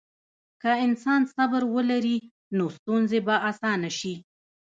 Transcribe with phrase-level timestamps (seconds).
[0.61, 2.17] که انسان صبر ولري،
[2.57, 4.13] نو ستونزې به اسانه شي.